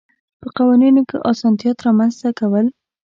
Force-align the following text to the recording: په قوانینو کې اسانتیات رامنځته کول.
په 0.41 0.47
قوانینو 0.57 1.01
کې 1.09 1.17
اسانتیات 1.31 1.77
رامنځته 1.85 2.29
کول. 2.39 2.65